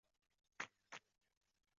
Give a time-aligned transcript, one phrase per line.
[0.03, 0.99] 隆瑟纳克。